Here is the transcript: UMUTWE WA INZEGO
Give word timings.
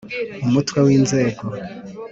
UMUTWE 0.45 0.77
WA 0.85 0.89
INZEGO 0.99 1.43